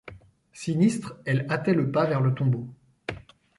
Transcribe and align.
Sinistre, 0.53 1.19
elle 1.27 1.45
hâtait 1.51 1.75
le 1.75 1.91
pas 1.91 2.07
vers 2.07 2.21
le 2.21 2.33
tombeau. 2.33 2.67